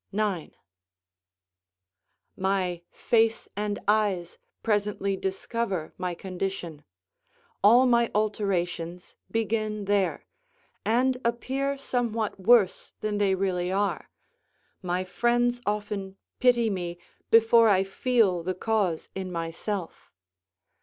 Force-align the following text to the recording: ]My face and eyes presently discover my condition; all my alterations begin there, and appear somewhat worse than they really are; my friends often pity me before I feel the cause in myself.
]My 2.35 2.81
face 2.89 3.47
and 3.55 3.77
eyes 3.87 4.39
presently 4.63 5.15
discover 5.15 5.93
my 5.95 6.15
condition; 6.15 6.83
all 7.63 7.85
my 7.85 8.09
alterations 8.15 9.15
begin 9.29 9.85
there, 9.85 10.25
and 10.83 11.17
appear 11.23 11.77
somewhat 11.77 12.39
worse 12.39 12.93
than 13.01 13.19
they 13.19 13.35
really 13.35 13.71
are; 13.71 14.09
my 14.81 15.03
friends 15.03 15.61
often 15.67 16.17
pity 16.39 16.71
me 16.71 16.97
before 17.29 17.69
I 17.69 17.83
feel 17.83 18.41
the 18.41 18.55
cause 18.55 19.07
in 19.13 19.31
myself. 19.31 20.09